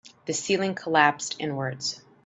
The 0.25 0.33
ceiling 0.33 0.73
collapsed 0.73 1.35
inwards. 1.37 2.01